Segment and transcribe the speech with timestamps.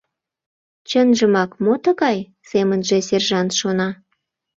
[0.89, 2.17] «Чынжымак, мо тыгай?»—
[2.49, 3.89] семынже сержант шона.